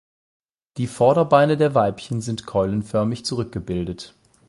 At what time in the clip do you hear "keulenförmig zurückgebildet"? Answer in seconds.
2.47-4.15